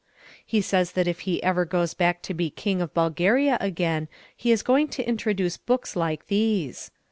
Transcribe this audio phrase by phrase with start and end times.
[0.43, 4.51] He says that if he ever goes back to be King of Bulgaria again he
[4.51, 6.89] is going to introduce books like these.